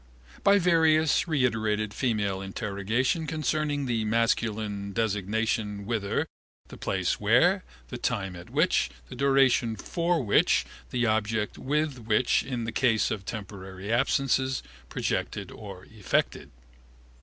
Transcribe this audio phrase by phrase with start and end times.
[0.43, 6.25] By various reiterated feminine interrogation concerning the masculine destination whither,
[6.69, 12.41] the place where, the time at which, the duration for which, the object with which
[12.43, 16.49] in the case of temporary absences, projected or effected.